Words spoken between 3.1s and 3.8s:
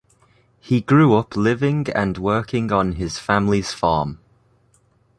family's